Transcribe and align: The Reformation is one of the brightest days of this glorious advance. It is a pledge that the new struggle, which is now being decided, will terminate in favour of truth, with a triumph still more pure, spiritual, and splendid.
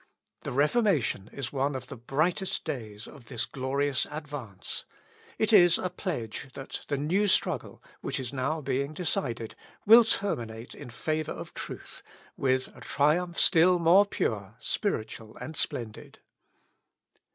The 0.41 0.51
Reformation 0.51 1.29
is 1.31 1.53
one 1.53 1.75
of 1.75 1.85
the 1.85 1.95
brightest 1.95 2.63
days 2.65 3.05
of 3.07 3.25
this 3.25 3.45
glorious 3.45 4.07
advance. 4.09 4.83
It 5.37 5.53
is 5.53 5.77
a 5.77 5.91
pledge 5.91 6.49
that 6.55 6.85
the 6.87 6.97
new 6.97 7.27
struggle, 7.27 7.83
which 8.01 8.19
is 8.19 8.33
now 8.33 8.61
being 8.61 8.95
decided, 8.95 9.53
will 9.85 10.03
terminate 10.03 10.73
in 10.73 10.89
favour 10.89 11.33
of 11.33 11.53
truth, 11.53 12.01
with 12.35 12.75
a 12.75 12.81
triumph 12.81 13.39
still 13.39 13.77
more 13.77 14.07
pure, 14.07 14.55
spiritual, 14.59 15.37
and 15.37 15.55
splendid. 15.55 16.17